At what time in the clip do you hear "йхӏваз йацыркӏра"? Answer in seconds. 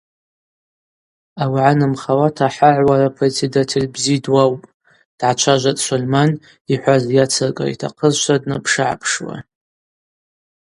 6.73-7.67